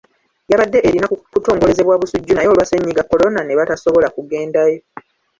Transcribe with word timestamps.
Yabadde 0.51 0.79
erina 0.87 1.07
kutongolezebwa 1.33 1.99
Busujju 2.01 2.33
naye 2.35 2.49
olwa 2.51 2.65
ssennyiga 2.65 3.07
Corona 3.11 3.39
ne 3.43 3.57
batasobola 3.59 4.07
kugendayo. 4.15 4.79